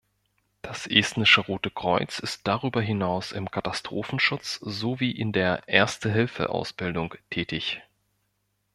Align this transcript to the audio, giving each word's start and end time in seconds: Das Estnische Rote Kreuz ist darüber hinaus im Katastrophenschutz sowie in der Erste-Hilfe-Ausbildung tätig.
Das 0.63 0.87
Estnische 0.87 1.41
Rote 1.41 1.69
Kreuz 1.69 2.17
ist 2.17 2.47
darüber 2.47 2.81
hinaus 2.81 3.31
im 3.31 3.51
Katastrophenschutz 3.51 4.55
sowie 4.61 5.11
in 5.11 5.31
der 5.31 5.67
Erste-Hilfe-Ausbildung 5.67 7.13
tätig. 7.29 7.83